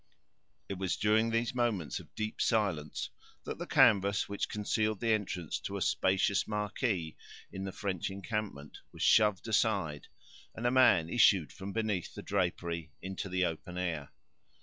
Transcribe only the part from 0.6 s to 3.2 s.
It was during these moments of deep silence